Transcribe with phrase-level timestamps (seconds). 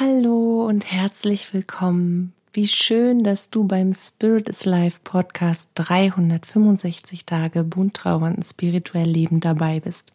[0.00, 2.32] Hallo und herzlich willkommen.
[2.52, 9.08] Wie schön, dass du beim Spirit is Life Podcast 365 Tage bunt trauern und spirituell
[9.08, 10.12] leben dabei bist.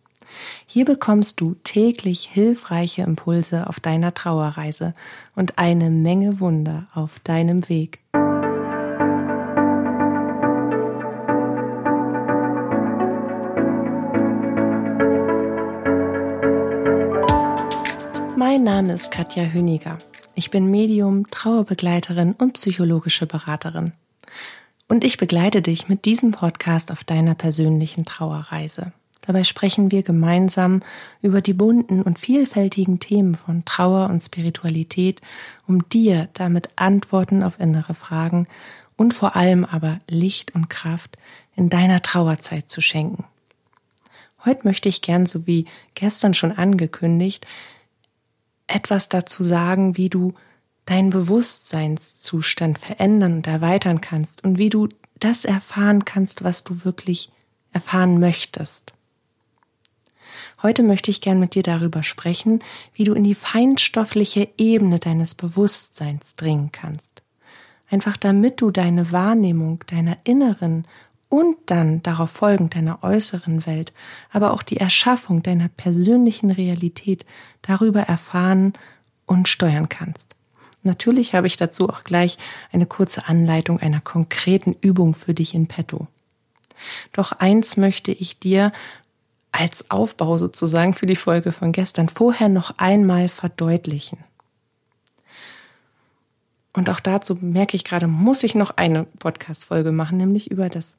[0.68, 4.94] Hier bekommst du täglich hilfreiche Impulse auf deiner Trauerreise
[5.36, 8.00] und eine Menge Wunder auf deinem Weg.
[18.64, 19.98] Mein Name ist Katja Hüniger.
[20.36, 23.92] Ich bin Medium, Trauerbegleiterin und psychologische Beraterin.
[24.88, 28.94] Und ich begleite dich mit diesem Podcast auf deiner persönlichen Trauerreise.
[29.28, 30.82] Dabei sprechen wir gemeinsam
[31.22, 35.20] über die bunten und vielfältigen Themen von Trauer und Spiritualität,
[35.68, 38.48] um dir damit Antworten auf innere Fragen
[38.96, 41.18] und vor allem aber Licht und Kraft
[41.58, 43.26] in deiner Trauerzeit zu schenken.
[44.46, 47.46] Heute möchte ich gern, so wie gestern schon angekündigt,
[48.74, 50.34] etwas dazu sagen, wie du
[50.86, 54.90] deinen Bewusstseinszustand verändern und erweitern kannst und wie du
[55.20, 57.32] das erfahren kannst, was du wirklich
[57.72, 58.94] erfahren möchtest.
[60.62, 62.60] Heute möchte ich gern mit dir darüber sprechen,
[62.94, 67.22] wie du in die feinstoffliche Ebene deines Bewusstseins dringen kannst.
[67.90, 70.88] Einfach damit du deine Wahrnehmung deiner inneren
[71.34, 73.92] und dann darauf folgend deiner äußeren Welt,
[74.32, 77.26] aber auch die Erschaffung deiner persönlichen Realität
[77.64, 78.74] darüber erfahren
[79.26, 80.36] und steuern kannst.
[80.84, 82.38] Natürlich habe ich dazu auch gleich
[82.72, 86.06] eine kurze Anleitung einer konkreten Übung für dich in petto.
[87.14, 88.72] Doch eins möchte ich dir
[89.52, 94.20] als Aufbau sozusagen für die Folge von gestern vorher noch einmal verdeutlichen.
[96.74, 100.98] Und auch dazu merke ich gerade, muss ich noch eine Podcast-Folge machen, nämlich über das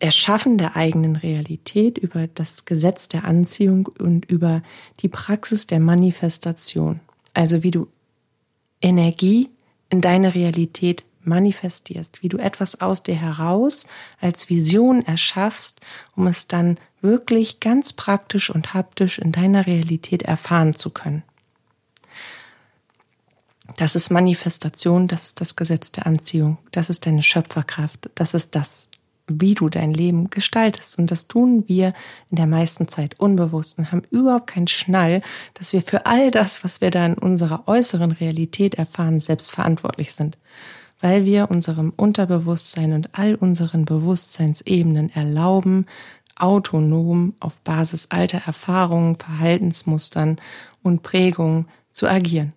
[0.00, 4.62] Erschaffen der eigenen Realität, über das Gesetz der Anziehung und über
[5.00, 7.00] die Praxis der Manifestation.
[7.34, 7.86] Also wie du
[8.80, 9.48] Energie
[9.90, 13.86] in deine Realität manifestierst, wie du etwas aus dir heraus
[14.20, 15.80] als Vision erschaffst,
[16.16, 21.22] um es dann wirklich ganz praktisch und haptisch in deiner Realität erfahren zu können.
[23.76, 28.54] Das ist Manifestation, das ist das Gesetz der Anziehung, das ist deine Schöpferkraft, das ist
[28.54, 28.88] das,
[29.28, 30.98] wie du dein Leben gestaltest.
[30.98, 31.94] Und das tun wir
[32.30, 35.22] in der meisten Zeit unbewusst und haben überhaupt keinen Schnall,
[35.54, 40.12] dass wir für all das, was wir da in unserer äußeren Realität erfahren, selbst verantwortlich
[40.12, 40.38] sind.
[41.00, 45.86] Weil wir unserem Unterbewusstsein und all unseren Bewusstseinsebenen erlauben,
[46.36, 50.40] autonom auf Basis alter Erfahrungen, Verhaltensmustern
[50.82, 52.52] und Prägungen zu agieren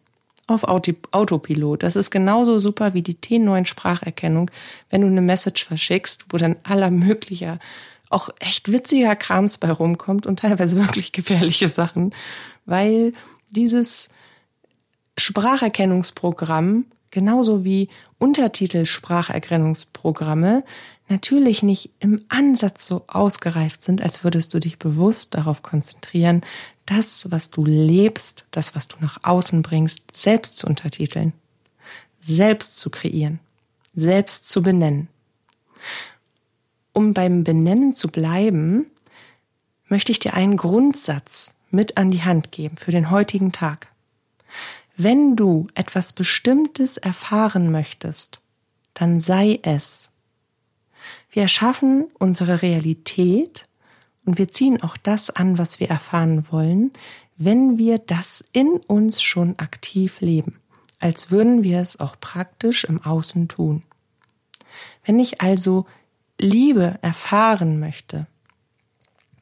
[0.47, 1.83] auf Autopilot.
[1.83, 4.51] Das ist genauso super wie die T9 Spracherkennung,
[4.89, 7.57] wenn du eine Message verschickst, wo dann aller möglicher,
[8.09, 12.13] auch echt witziger Krams bei rumkommt und teilweise wirklich gefährliche Sachen,
[12.65, 13.13] weil
[13.49, 14.09] dieses
[15.17, 17.89] Spracherkennungsprogramm genauso wie
[18.19, 20.63] Untertitelspracherkennungsprogramme
[21.07, 26.41] natürlich nicht im Ansatz so ausgereift sind, als würdest du dich bewusst darauf konzentrieren,
[26.85, 31.33] das, was du lebst, das, was du nach außen bringst, selbst zu untertiteln,
[32.21, 33.39] selbst zu kreieren,
[33.95, 35.07] selbst zu benennen.
[36.93, 38.85] Um beim Benennen zu bleiben,
[39.87, 43.87] möchte ich dir einen Grundsatz mit an die Hand geben für den heutigen Tag.
[44.97, 48.41] Wenn du etwas Bestimmtes erfahren möchtest,
[48.93, 50.09] dann sei es.
[51.35, 53.67] Wir erschaffen unsere Realität
[54.25, 56.93] und wir ziehen auch das an, was wir erfahren wollen,
[57.35, 60.61] wenn wir das in uns schon aktiv leben,
[61.01, 63.83] als würden wir es auch praktisch im Außen tun.
[65.03, 65.85] Wenn ich also
[66.39, 68.27] Liebe erfahren möchte,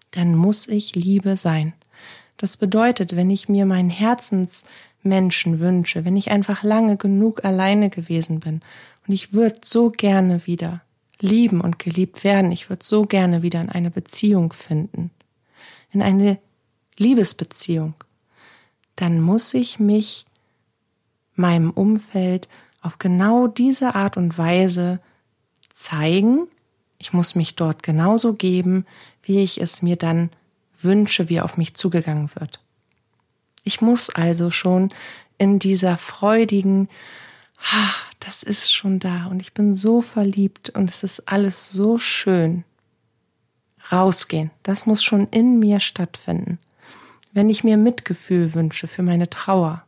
[0.10, 1.74] dann muss ich Liebe sein.
[2.38, 8.40] Das bedeutet, wenn ich mir meinen Herzensmenschen wünsche, wenn ich einfach lange genug alleine gewesen
[8.40, 8.62] bin
[9.06, 10.81] und ich würde so gerne wieder
[11.24, 12.52] lieben und geliebt werden.
[12.52, 15.10] Ich würde so gerne wieder in eine Beziehung finden,
[15.92, 16.38] in eine
[16.98, 17.96] Liebesbeziehung.
[18.98, 20.26] Dann muss ich mich
[21.36, 22.50] meinem Umfeld
[22.81, 25.00] auf genau diese Art und Weise
[25.72, 26.48] zeigen.
[26.98, 28.86] Ich muss mich dort genauso geben,
[29.24, 30.30] wie ich es mir dann
[30.81, 32.60] wünsche, wie auf mich zugegangen wird.
[33.64, 34.94] Ich muss also schon
[35.38, 36.90] in dieser freudigen,
[38.19, 42.63] das ist schon da und ich bin so verliebt und es ist alles so schön.
[43.92, 46.57] Rausgehen, das muss schon in mir stattfinden.
[47.33, 49.83] Wenn ich mir Mitgefühl wünsche für meine Trauer,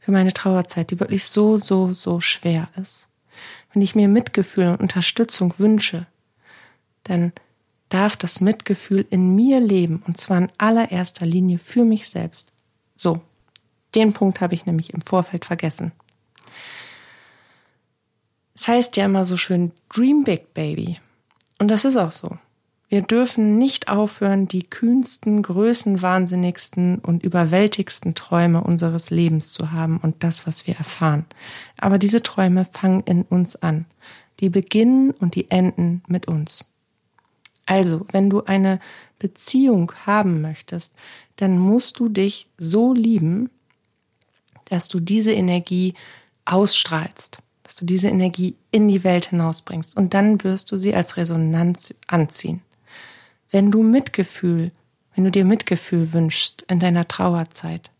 [0.00, 3.08] für meine Trauerzeit, die wirklich so, so, so schwer ist.
[3.72, 6.06] Wenn ich mir Mitgefühl und Unterstützung wünsche,
[7.04, 7.32] dann
[7.88, 12.52] darf das Mitgefühl in mir leben und zwar in allererster Linie für mich selbst.
[12.96, 13.20] So,
[13.94, 15.92] Den Punkt habe ich nämlich im Vorfeld vergessen.
[18.54, 21.00] Es heißt ja immer so schön, Dream Big Baby.
[21.58, 22.36] Und das ist auch so.
[22.88, 30.22] Wir dürfen nicht aufhören, die kühnsten, größenwahnsinnigsten und überwältigsten Träume unseres Lebens zu haben und
[30.22, 31.24] das, was wir erfahren.
[31.78, 33.86] Aber diese Träume fangen in uns an.
[34.40, 36.70] Die beginnen und die enden mit uns.
[37.64, 38.78] Also, wenn du eine
[39.18, 40.94] Beziehung haben möchtest,
[41.36, 43.48] dann musst du dich so lieben,
[44.66, 45.94] dass du diese Energie
[46.44, 51.16] ausstrahlst, dass du diese Energie in die Welt hinausbringst und dann wirst du sie als
[51.16, 52.62] Resonanz anziehen.
[53.50, 54.72] Wenn du Mitgefühl,
[55.14, 57.90] wenn du dir Mitgefühl wünschst in deiner Trauerzeit,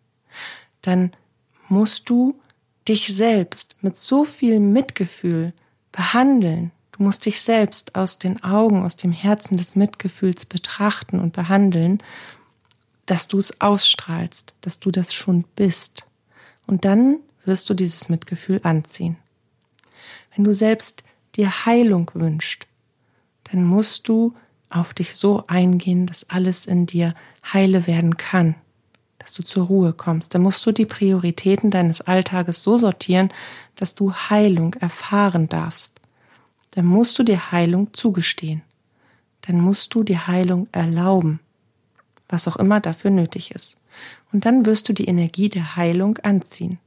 [0.80, 1.12] dann
[1.68, 2.34] musst du
[2.88, 5.52] dich selbst mit so viel Mitgefühl
[5.92, 6.72] behandeln.
[6.92, 12.02] Du musst dich selbst aus den Augen, aus dem Herzen des Mitgefühls betrachten und behandeln,
[13.06, 16.06] dass du es ausstrahlst, dass du das schon bist.
[16.66, 19.16] Und dann wirst du dieses Mitgefühl anziehen.
[20.34, 21.04] Wenn du selbst
[21.36, 22.66] dir Heilung wünschst,
[23.44, 24.34] dann musst du
[24.70, 27.14] auf dich so eingehen, dass alles in dir
[27.52, 28.54] heile werden kann,
[29.18, 30.34] dass du zur Ruhe kommst.
[30.34, 33.32] Dann musst du die Prioritäten deines Alltages so sortieren,
[33.76, 36.00] dass du Heilung erfahren darfst.
[36.72, 38.62] Dann musst du dir Heilung zugestehen.
[39.42, 41.40] Dann musst du die Heilung erlauben,
[42.28, 43.80] was auch immer dafür nötig ist.
[44.32, 46.78] Und dann wirst du die Energie der Heilung anziehen.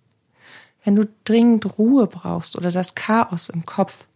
[0.86, 4.08] Wenn du dringend Ruhe brauchst oder das Chaos im Kopf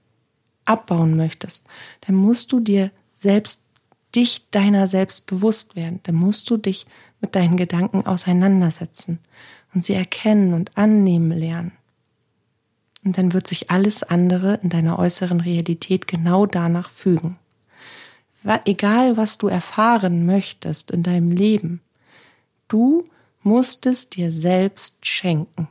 [0.65, 1.67] abbauen möchtest,
[2.01, 3.63] dann musst du dir selbst
[4.15, 5.99] dich deiner selbst bewusst werden.
[6.03, 6.85] Dann musst du dich
[7.21, 9.19] mit deinen Gedanken auseinandersetzen
[9.73, 11.71] und sie erkennen und annehmen lernen.
[13.03, 17.39] Und dann wird sich alles andere in deiner äußeren Realität genau danach fügen.
[18.65, 21.81] Egal, was du erfahren möchtest in deinem Leben,
[22.67, 23.03] du
[23.41, 25.67] musst es dir selbst schenken.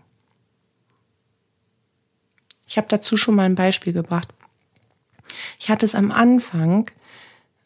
[2.69, 4.29] Ich habe dazu schon mal ein Beispiel gebracht.
[5.59, 6.91] Ich hatte es am Anfang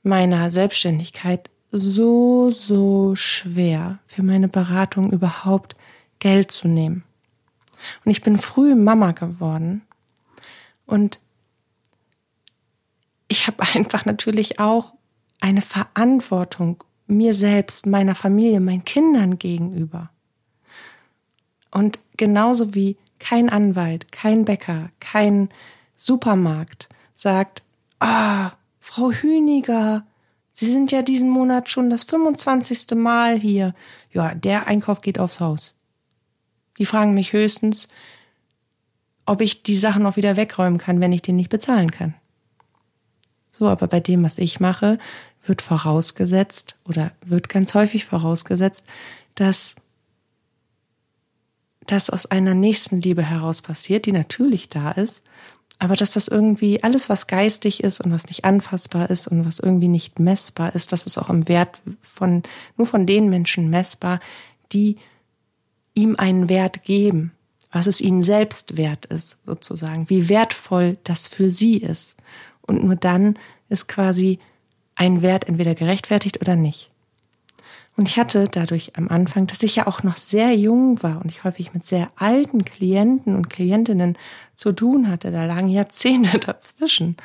[0.04, 5.75] meiner Selbstständigkeit so, so schwer, für meine Beratung überhaupt
[6.20, 7.02] Geld zu nehmen.
[8.04, 9.82] Und ich bin früh Mama geworden
[10.87, 11.19] und
[13.26, 14.94] ich habe einfach natürlich auch
[15.40, 20.10] eine Verantwortung mir selbst, meiner Familie, meinen Kindern gegenüber.
[21.72, 25.48] Und genauso wie kein Anwalt, kein Bäcker, kein
[25.96, 27.62] Supermarkt sagt,
[28.00, 30.04] ah, Frau Hüniger,
[30.52, 32.94] Sie sind ja diesen Monat schon das 25.
[32.94, 33.74] Mal hier.
[34.12, 35.76] Ja, der Einkauf geht aufs Haus.
[36.78, 37.88] Die fragen mich höchstens,
[39.25, 42.14] ob ich die Sachen auch wieder wegräumen kann, wenn ich den nicht bezahlen kann.
[43.50, 44.98] So, aber bei dem, was ich mache,
[45.44, 48.86] wird vorausgesetzt oder wird ganz häufig vorausgesetzt,
[49.34, 49.76] dass
[51.87, 55.23] das aus einer Nächstenliebe heraus passiert, die natürlich da ist,
[55.82, 59.58] aber dass das irgendwie alles, was geistig ist und was nicht anfassbar ist und was
[59.58, 61.81] irgendwie nicht messbar ist, das ist auch im Wert
[62.14, 62.44] von,
[62.76, 64.20] nur von den Menschen messbar,
[64.73, 64.99] die
[65.94, 67.32] ihm einen Wert geben,
[67.73, 72.17] was es ihnen selbst wert ist, sozusagen, wie wertvoll das für sie ist.
[72.61, 73.37] Und nur dann
[73.69, 74.38] ist quasi
[74.94, 76.91] ein Wert entweder gerechtfertigt oder nicht.
[77.96, 81.30] Und ich hatte dadurch am Anfang, dass ich ja auch noch sehr jung war und
[81.30, 84.16] ich häufig mit sehr alten Klienten und Klientinnen
[84.54, 87.16] zu tun hatte, da lagen Jahrzehnte dazwischen.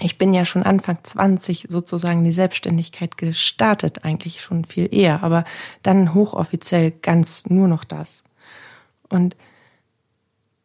[0.00, 5.44] Ich bin ja schon Anfang 20 sozusagen die Selbstständigkeit gestartet, eigentlich schon viel eher, aber
[5.82, 8.22] dann hochoffiziell ganz nur noch das.
[9.08, 9.36] Und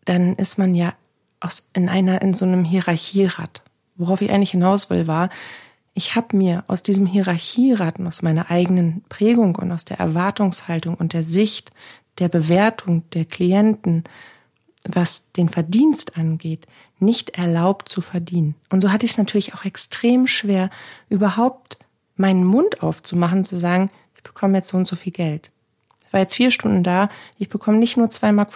[0.05, 0.93] dann ist man ja
[1.39, 3.63] aus, in einer, in so einem Hierarchierad.
[3.95, 5.29] Worauf ich eigentlich hinaus will, war,
[5.93, 11.13] ich habe mir aus diesem Hierarchieraten, aus meiner eigenen Prägung und aus der Erwartungshaltung und
[11.13, 11.71] der Sicht
[12.19, 14.03] der Bewertung der Klienten,
[14.87, 16.65] was den Verdienst angeht,
[16.99, 18.55] nicht erlaubt zu verdienen.
[18.69, 20.69] Und so hatte ich es natürlich auch extrem schwer,
[21.09, 21.77] überhaupt
[22.15, 25.51] meinen Mund aufzumachen, zu sagen, ich bekomme jetzt so und so viel Geld.
[26.05, 28.51] Ich war jetzt vier Stunden da, ich bekomme nicht nur zwei Mark.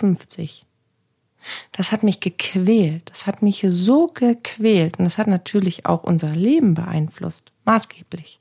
[1.71, 3.09] Das hat mich gequält.
[3.09, 4.99] Das hat mich so gequält.
[4.99, 7.51] Und das hat natürlich auch unser Leben beeinflusst.
[7.65, 8.39] Maßgeblich.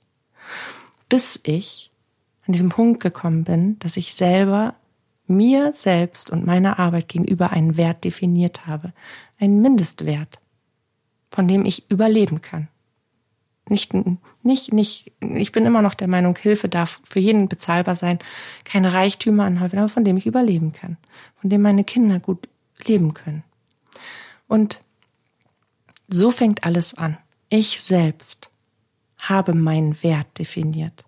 [1.08, 1.90] Bis ich
[2.46, 4.74] an diesem Punkt gekommen bin, dass ich selber
[5.26, 8.92] mir selbst und meiner Arbeit gegenüber einen Wert definiert habe.
[9.38, 10.40] Einen Mindestwert,
[11.30, 12.68] von dem ich überleben kann.
[13.68, 13.94] Nicht,
[14.42, 18.18] nicht, nicht, ich bin immer noch der Meinung, Hilfe darf für jeden bezahlbar sein,
[18.64, 20.98] keine Reichtümer anhäufen, aber von dem ich überleben kann,
[21.40, 22.46] von dem meine Kinder gut
[22.86, 23.44] leben können.
[24.48, 24.82] Und
[26.08, 27.18] so fängt alles an.
[27.48, 28.50] Ich selbst
[29.18, 31.04] habe meinen Wert definiert.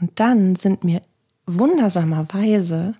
[0.00, 1.02] Und dann sind mir
[1.46, 2.94] wundersamerweise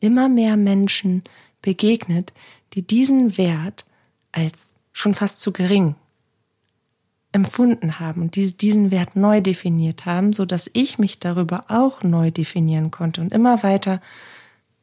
[0.00, 1.22] immer mehr Menschen
[1.62, 2.32] begegnet,
[2.72, 3.84] die diesen Wert
[4.32, 5.94] als schon fast zu gering
[7.32, 12.30] empfunden haben und diesen Wert neu definiert haben, so dass ich mich darüber auch neu
[12.30, 14.00] definieren konnte und immer weiter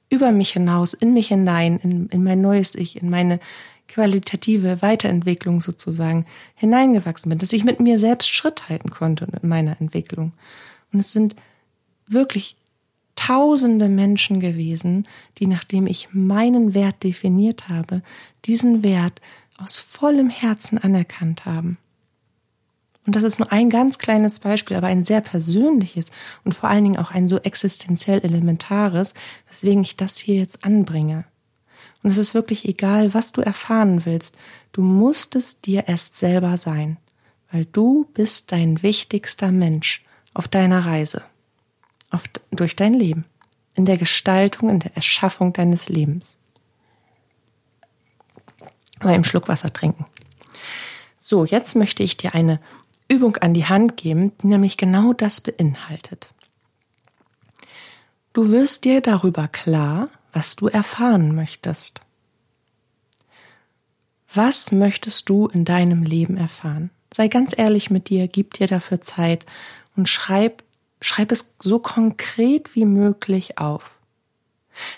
[0.10, 3.40] über mich hinaus, in mich hinein, in, in mein neues Ich, in meine
[3.88, 9.80] qualitative Weiterentwicklung sozusagen hineingewachsen bin, dass ich mit mir selbst Schritt halten konnte in meiner
[9.80, 10.34] Entwicklung.
[10.92, 11.36] Und es sind
[12.08, 12.58] wirklich
[13.16, 18.04] tausende Menschen gewesen, die nachdem ich meinen Wert definiert habe,
[18.46, 19.22] diesen Wert
[19.58, 21.78] aus vollem Herzen anerkannt haben.
[23.08, 26.12] Und das ist nur ein ganz kleines Beispiel, aber ein sehr persönliches
[26.44, 29.14] und vor allen Dingen auch ein so existenziell elementares,
[29.48, 31.24] weswegen ich das hier jetzt anbringe.
[32.04, 34.38] Und es ist wirklich egal, was du erfahren willst.
[34.74, 36.98] Du musst es dir erst selber sein,
[37.50, 41.24] weil du bist dein wichtigster Mensch auf deiner Reise,
[42.12, 43.24] auf, durch dein Leben,
[43.74, 46.38] in der Gestaltung, in der Erschaffung deines Lebens.
[49.02, 50.04] Mal einen Schluck Wasser trinken.
[51.20, 52.60] So, jetzt möchte ich dir eine
[53.10, 56.30] Übung an die Hand geben, die nämlich genau das beinhaltet.
[58.34, 62.02] Du wirst dir darüber klar, was du erfahren möchtest.
[64.34, 66.92] Was möchtest du in deinem Leben erfahren?
[67.12, 69.46] Sei ganz ehrlich mit dir, gib dir dafür Zeit
[69.96, 70.64] und schreib,
[71.02, 74.00] schreib es so konkret wie möglich auf.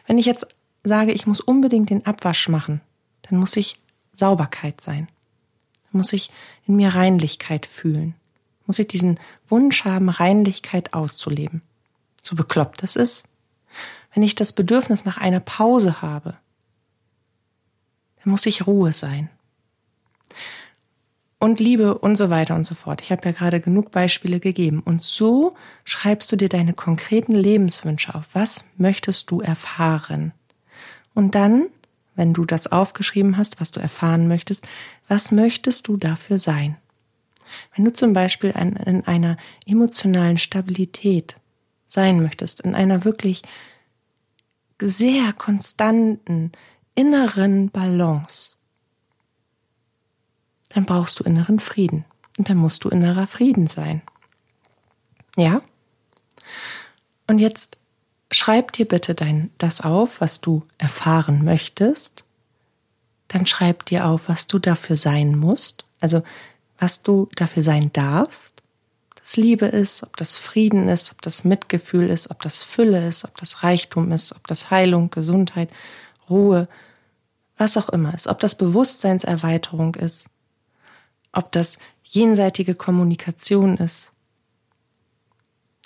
[0.06, 0.48] Wenn ich jetzt
[0.84, 2.82] sage, ich muss unbedingt den Abwasch machen,
[3.22, 3.78] dann muss ich
[4.13, 5.08] Sauberkeit sein.
[5.91, 6.31] Muss ich
[6.67, 8.15] in mir Reinlichkeit fühlen.
[8.65, 11.62] Muss ich diesen Wunsch haben, Reinlichkeit auszuleben.
[12.22, 13.29] So bekloppt es ist
[14.13, 16.36] wenn ich das Bedürfnis nach einer Pause habe,
[18.24, 19.29] dann muss ich Ruhe sein.
[21.41, 23.01] Und Liebe und so weiter und so fort.
[23.01, 24.81] Ich habe ja gerade genug Beispiele gegeben.
[24.81, 25.55] Und so
[25.86, 28.36] schreibst du dir deine konkreten Lebenswünsche auf.
[28.36, 30.34] Was möchtest du erfahren?
[31.13, 31.67] Und dann,
[32.20, 34.68] wenn du das aufgeschrieben hast, was du erfahren möchtest,
[35.08, 36.76] was möchtest du dafür sein?
[37.74, 41.38] Wenn du zum Beispiel in einer emotionalen Stabilität
[41.88, 43.42] sein möchtest, in einer wirklich
[44.82, 46.52] sehr konstanten
[46.94, 48.58] inneren Balance,
[50.68, 52.04] dann brauchst du inneren Frieden.
[52.38, 54.02] Und dann musst du innerer Frieden sein.
[55.38, 55.62] Ja?
[57.28, 57.78] Und jetzt
[58.32, 62.24] schreib dir bitte dein, das auf, was du erfahren möchtest.
[63.28, 65.86] Dann schreib dir auf, was du dafür sein musst.
[66.00, 66.24] Also,
[66.78, 68.60] was du dafür sein darfst
[69.30, 73.26] das Liebe ist, ob das Frieden ist, ob das Mitgefühl ist, ob das Fülle ist,
[73.26, 75.70] ob das Reichtum ist, ob das Heilung, Gesundheit,
[76.32, 76.68] Ruhe,
[77.56, 80.30] was auch immer ist, ob das Bewusstseinserweiterung ist,
[81.32, 84.14] ob das jenseitige Kommunikation ist,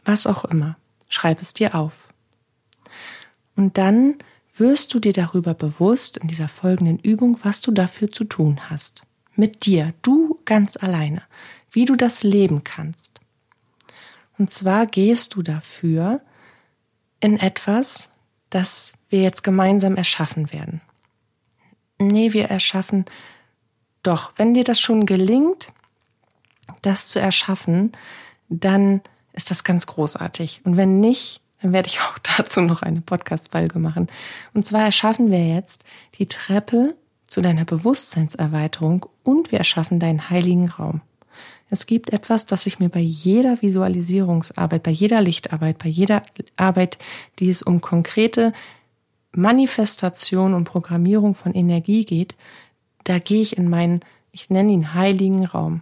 [0.06, 0.78] was auch immer,
[1.10, 2.13] schreib es dir auf.
[3.56, 4.16] Und dann
[4.56, 9.04] wirst du dir darüber bewusst in dieser folgenden Übung, was du dafür zu tun hast.
[9.36, 11.24] Mit dir, du ganz alleine,
[11.72, 13.20] wie du das leben kannst.
[14.38, 16.22] Und zwar gehst du dafür
[17.20, 18.12] in etwas,
[18.50, 20.82] das wir jetzt gemeinsam erschaffen werden.
[22.00, 23.06] Nee, wir erschaffen
[24.04, 25.72] doch, wenn dir das schon gelingt,
[26.82, 27.94] das zu erschaffen,
[28.50, 30.62] dann ist das ganz großartig.
[30.66, 34.08] Und wenn nicht, dann werde ich auch dazu noch eine Podcast-Folge machen.
[34.54, 35.86] Und zwar erschaffen wir jetzt
[36.20, 41.02] die Treppe zu deiner Bewusstseinserweiterung und wir erschaffen deinen heiligen Raum.
[41.70, 46.22] Es gibt etwas, das ich mir bei jeder Visualisierungsarbeit, bei jeder Lichtarbeit, bei jeder
[46.56, 47.00] Arbeit,
[47.40, 48.54] die es um konkrete
[49.32, 52.36] Manifestation und Programmierung von Energie geht,
[53.06, 54.02] da gehe ich in meinen,
[54.32, 55.82] ich nenne ihn heiligen Raum,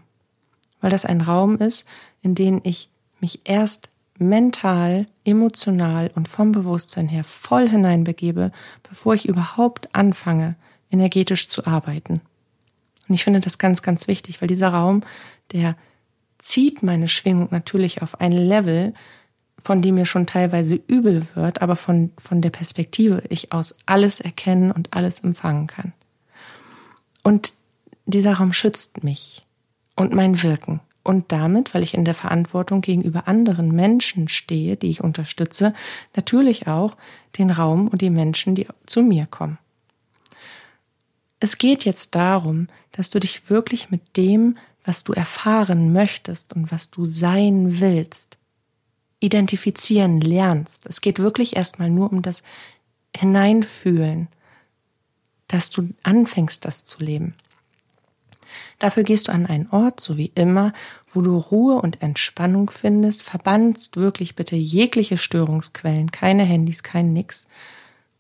[0.80, 1.90] weil das ein Raum ist,
[2.22, 2.88] in den ich
[3.20, 8.52] mich erst mental, emotional und vom Bewusstsein her voll hineinbegebe,
[8.88, 10.56] bevor ich überhaupt anfange,
[10.90, 12.22] energetisch zu arbeiten.
[13.08, 15.04] Und ich finde das ganz, ganz wichtig, weil dieser Raum
[15.52, 15.76] der
[16.38, 18.94] zieht meine Schwingung natürlich auf ein Level,
[19.64, 24.20] von dem mir schon teilweise übel wird, aber von, von der Perspektive ich aus alles
[24.20, 25.94] erkennen und alles empfangen kann.
[27.24, 27.54] Und
[28.06, 29.46] dieser Raum schützt mich
[29.96, 30.80] und mein Wirken.
[31.04, 35.74] Und damit, weil ich in der Verantwortung gegenüber anderen Menschen stehe, die ich unterstütze,
[36.16, 36.96] natürlich auch
[37.38, 39.58] den Raum und die Menschen, die zu mir kommen.
[41.40, 46.72] Es geht jetzt darum, dass du dich wirklich mit dem was du erfahren möchtest und
[46.72, 48.38] was du sein willst,
[49.20, 50.86] identifizieren lernst.
[50.88, 52.44] Es geht wirklich erstmal nur um das
[53.16, 54.28] Hineinfühlen,
[55.48, 57.36] dass du anfängst, das zu leben.
[58.80, 60.74] Dafür gehst du an einen Ort, so wie immer,
[61.08, 67.48] wo du Ruhe und Entspannung findest, verbannst wirklich bitte jegliche Störungsquellen, keine Handys, kein Nix.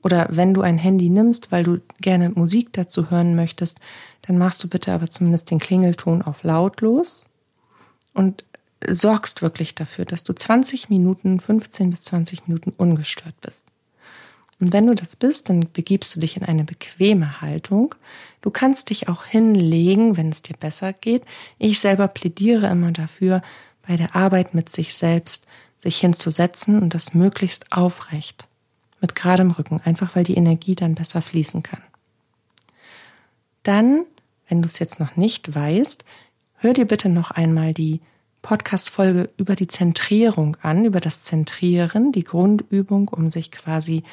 [0.04, 3.80] Oder wenn du ein Handy nimmst, weil du gerne Musik dazu hören möchtest,
[4.24, 7.26] dann machst du bitte aber zumindest den Klingelton auf lautlos
[8.14, 8.46] und
[8.88, 13.66] sorgst wirklich dafür, dass du 20 Minuten, 15 bis 20 Minuten ungestört bist.
[14.62, 17.96] Und wenn du das bist, dann begibst du dich in eine bequeme Haltung.
[18.41, 21.24] Du kannst dich auch hinlegen, wenn es dir besser geht.
[21.58, 23.41] Ich selber plädiere immer dafür,
[23.86, 25.48] bei der Arbeit mit sich selbst
[25.80, 28.48] sich hinzusetzen und das möglichst aufrecht,
[29.01, 31.82] mit geradem Rücken, einfach weil die Energie dann besser fließen kann.
[33.63, 34.06] Dann,
[34.48, 36.06] wenn du es jetzt noch nicht weißt,
[36.58, 38.00] hör dir bitte noch einmal die
[38.44, 44.03] Podcast-Folge über die Zentrierung an, über das Zentrieren, die Grundübung, um sich quasi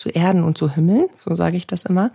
[0.00, 2.10] zu erden und zu himmeln, so sage ich das immer,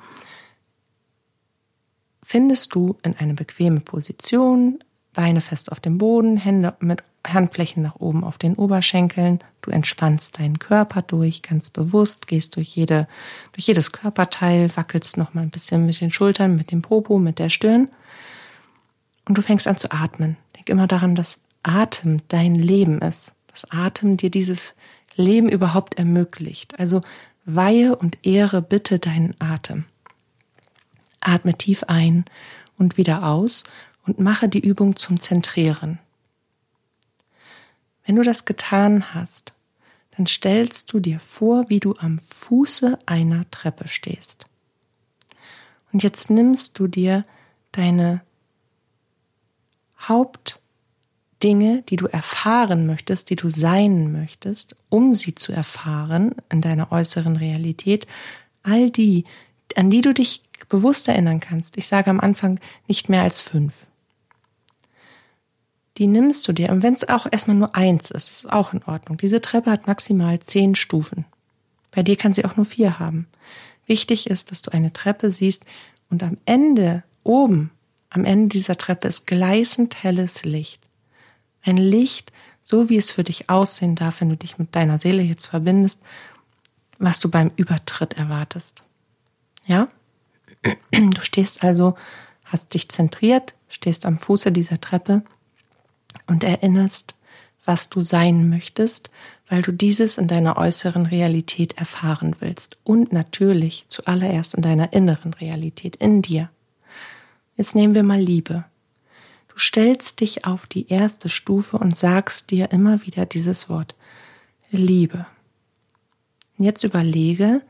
[2.23, 4.79] findest du in eine bequeme Position,
[5.13, 9.39] Beine fest auf dem Boden, Hände mit Handflächen nach oben auf den Oberschenkeln.
[9.61, 13.07] Du entspannst deinen Körper durch, ganz bewusst, gehst durch jede,
[13.53, 17.39] durch jedes Körperteil, wackelst noch mal ein bisschen mit den Schultern, mit dem Popo, mit
[17.39, 17.87] der Stirn.
[19.27, 20.37] Und du fängst an zu atmen.
[20.55, 23.33] Denk immer daran, dass Atem dein Leben ist.
[23.47, 24.75] Dass Atem dir dieses
[25.15, 26.77] Leben überhaupt ermöglicht.
[26.79, 27.01] Also
[27.45, 29.85] weihe und ehre bitte deinen Atem.
[31.19, 32.25] Atme tief ein
[32.77, 33.63] und wieder aus
[34.05, 35.99] und mache die Übung zum Zentrieren.
[38.05, 39.55] Wenn du das getan hast,
[40.11, 44.47] dann stellst du dir vor, wie du am Fuße einer Treppe stehst.
[45.91, 47.25] Und jetzt nimmst du dir
[47.71, 48.21] deine
[50.07, 50.61] Haupt
[51.45, 56.91] Dinge, die du erfahren möchtest, die du sein möchtest, um sie zu erfahren in deiner
[56.91, 58.07] äußeren Realität,
[58.63, 59.25] all die,
[59.75, 61.77] an die du dich bewusst erinnern kannst.
[61.77, 63.85] Ich sage am Anfang nicht mehr als fünf.
[65.99, 68.83] Die nimmst du dir, und wenn es auch erstmal nur eins ist, ist auch in
[68.83, 69.17] Ordnung.
[69.19, 71.25] Diese Treppe hat maximal zehn Stufen.
[71.91, 73.27] Bei dir kann sie auch nur vier haben.
[73.85, 75.63] Wichtig ist, dass du eine Treppe siehst
[76.09, 77.69] und am Ende, oben,
[78.09, 80.84] am Ende dieser Treppe ist gleißend helles Licht.
[81.65, 82.31] Ein Licht,
[82.63, 86.01] so wie es für dich aussehen darf, wenn du dich mit deiner Seele jetzt verbindest,
[86.97, 88.83] was du beim Übertritt erwartest.
[89.65, 89.87] Ja?
[90.91, 91.95] Du stehst also,
[92.43, 95.23] hast dich zentriert, stehst am Fuße dieser Treppe
[96.27, 97.15] und erinnerst,
[97.65, 99.09] was du sein möchtest,
[99.47, 105.33] weil du dieses in deiner äußeren Realität erfahren willst und natürlich zuallererst in deiner inneren
[105.33, 106.49] Realität, in dir.
[107.57, 108.65] Jetzt nehmen wir mal Liebe.
[109.55, 113.95] Du stellst dich auf die erste Stufe und sagst dir immer wieder dieses Wort
[114.69, 115.27] Liebe.
[116.57, 117.61] Jetzt überlege,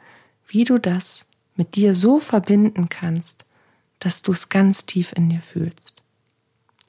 [0.48, 3.46] wie du das mit dir so verbinden kannst,
[4.00, 6.02] dass du es ganz tief in dir fühlst.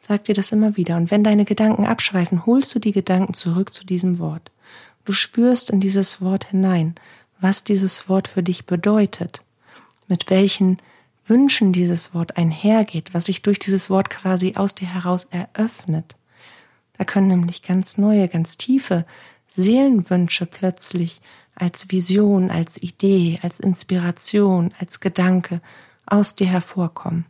[0.01, 0.97] Sag dir das immer wieder.
[0.97, 4.51] Und wenn deine Gedanken abschweifen, holst du die Gedanken zurück zu diesem Wort.
[5.05, 6.95] Du spürst in dieses Wort hinein,
[7.39, 9.43] was dieses Wort für dich bedeutet,
[10.09, 10.79] mit welchen
[11.27, 16.17] Wünschen dieses Wort einhergeht, was sich durch dieses Wort quasi aus dir heraus eröffnet.
[16.99, 19.05] Da können nämlich ganz neue, ganz tiefe
[19.49, 21.21] Seelenwünsche plötzlich
[21.55, 25.61] als Vision, als Idee, als Inspiration, als Gedanke
[26.05, 27.27] aus dir hervorkommen.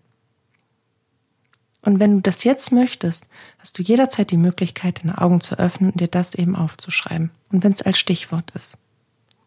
[1.83, 3.29] Und wenn du das jetzt möchtest,
[3.59, 7.31] hast du jederzeit die Möglichkeit, deine Augen zu öffnen und dir das eben aufzuschreiben.
[7.53, 8.77] Und wenn es als Stichwort ist,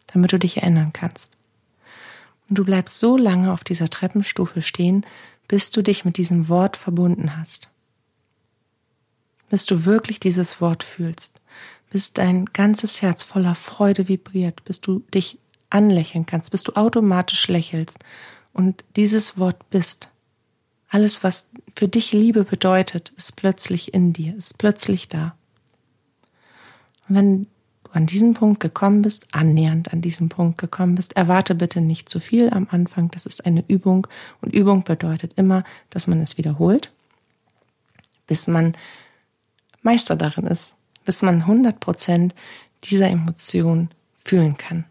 [0.06, 1.36] damit du dich erinnern kannst.
[2.50, 5.06] Und du bleibst so lange auf dieser Treppenstufe stehen,
[5.48, 7.70] bis du dich mit diesem Wort verbunden hast.
[9.48, 11.40] Bis du wirklich dieses Wort fühlst.
[11.90, 14.64] Bis dein ganzes Herz voller Freude vibriert.
[14.64, 15.38] Bis du dich
[15.70, 16.50] anlächeln kannst.
[16.50, 17.98] Bis du automatisch lächelst.
[18.52, 20.10] Und dieses Wort bist.
[20.88, 25.36] Alles, was für dich Liebe bedeutet, ist plötzlich in dir, ist plötzlich da.
[27.08, 27.46] Und wenn
[27.92, 32.20] an diesen Punkt gekommen bist, annähernd an diesen Punkt gekommen bist, erwarte bitte nicht zu
[32.20, 33.10] viel am Anfang.
[33.10, 34.06] Das ist eine Übung
[34.40, 36.92] und Übung bedeutet immer, dass man es wiederholt,
[38.26, 38.76] bis man
[39.82, 40.74] Meister darin ist,
[41.04, 42.34] bis man 100 Prozent
[42.84, 43.90] dieser Emotion
[44.24, 44.84] fühlen kann.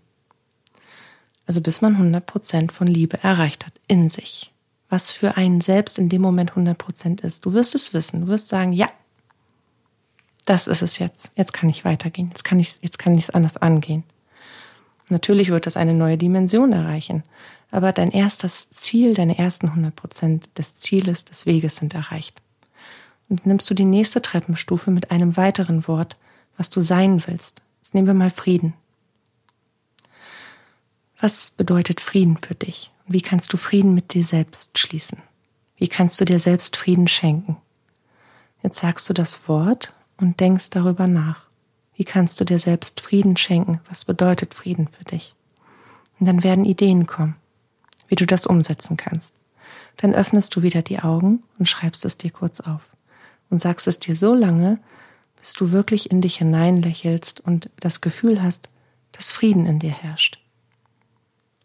[1.46, 4.52] Also bis man 100 Prozent von Liebe erreicht hat in sich.
[4.90, 7.46] Was für einen selbst in dem Moment 100 Prozent ist.
[7.46, 8.22] Du wirst es wissen.
[8.22, 8.90] Du wirst sagen, ja,
[10.46, 11.32] das ist es jetzt.
[11.36, 12.30] Jetzt kann ich weitergehen.
[12.30, 14.04] Jetzt kann ich, jetzt kann ich es anders angehen.
[15.10, 17.24] Natürlich wird das eine neue Dimension erreichen.
[17.72, 22.42] Aber dein erstes Ziel, deine ersten 100 Prozent des Zieles, des Weges sind erreicht.
[23.28, 26.18] Und nimmst du die nächste Treppenstufe mit einem weiteren Wort,
[26.58, 27.62] was du sein willst.
[27.82, 28.74] Jetzt nehmen wir mal Frieden.
[31.20, 32.92] Was bedeutet Frieden für dich?
[33.06, 35.20] Und wie kannst du Frieden mit dir selbst schließen?
[35.78, 37.58] Wie kannst du dir selbst Frieden schenken?
[38.64, 41.48] Jetzt sagst du das Wort und denkst darüber nach.
[41.96, 43.82] Wie kannst du dir selbst Frieden schenken?
[43.90, 45.36] Was bedeutet Frieden für dich?
[46.20, 47.36] Und dann werden Ideen kommen,
[48.08, 49.36] wie du das umsetzen kannst.
[49.98, 52.92] Dann öffnest du wieder die Augen und schreibst es dir kurz auf
[53.50, 54.80] und sagst es dir so lange,
[55.38, 58.70] bis du wirklich in dich hineinlächelst und das Gefühl hast,
[59.12, 60.40] dass Frieden in dir herrscht.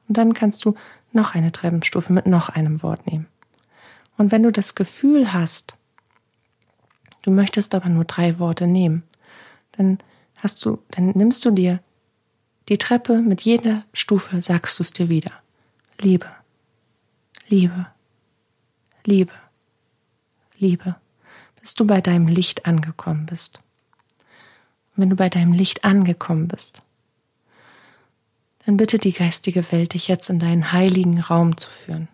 [0.08, 0.74] Und dann kannst du
[1.12, 3.26] noch eine Treppenstufe mit noch einem Wort nehmen.
[4.16, 5.76] Und wenn du das Gefühl hast,
[7.24, 9.02] du möchtest aber nur drei Worte nehmen,
[9.72, 9.98] dann
[10.36, 11.80] hast du, dann nimmst du dir
[12.68, 15.32] die Treppe mit jeder Stufe, sagst du es dir wieder.
[16.00, 16.28] Liebe,
[17.48, 17.86] Liebe,
[19.04, 19.32] Liebe,
[20.58, 20.96] Liebe,
[21.60, 23.62] bis du bei deinem Licht angekommen bist.
[24.90, 26.82] Und wenn du bei deinem Licht angekommen bist,
[28.66, 32.08] dann bitte die geistige Welt, dich jetzt in deinen heiligen Raum zu führen.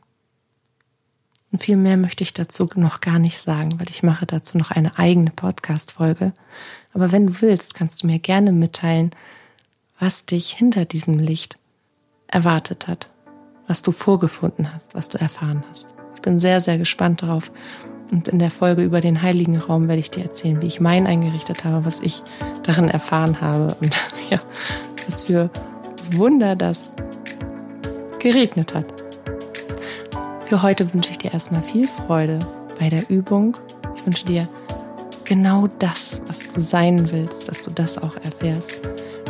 [1.52, 4.70] Und viel mehr möchte ich dazu noch gar nicht sagen, weil ich mache dazu noch
[4.70, 6.32] eine eigene Podcast-Folge.
[6.94, 9.10] Aber wenn du willst, kannst du mir gerne mitteilen,
[9.98, 11.58] was dich hinter diesem Licht
[12.28, 13.10] erwartet hat,
[13.66, 15.88] was du vorgefunden hast, was du erfahren hast.
[16.14, 17.50] Ich bin sehr, sehr gespannt darauf.
[18.10, 21.06] Und in der Folge über den heiligen Raum werde ich dir erzählen, wie ich meinen
[21.06, 22.22] eingerichtet habe, was ich
[22.64, 23.96] darin erfahren habe und
[24.30, 24.38] ja,
[25.06, 25.50] was für
[26.12, 26.92] Wunder das
[28.18, 28.99] geregnet hat.
[30.50, 32.40] Für heute wünsche ich dir erstmal viel Freude
[32.80, 33.56] bei der Übung.
[33.94, 34.48] Ich wünsche dir
[35.24, 38.80] genau das, was du sein willst, dass du das auch erfährst.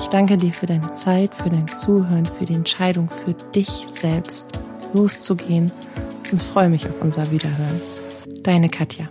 [0.01, 4.47] Ich danke dir für deine Zeit, für dein Zuhören, für die Entscheidung, für dich selbst
[4.95, 5.71] loszugehen
[6.33, 7.83] und freue mich auf unser Wiederhören.
[8.43, 9.07] Deine Katja.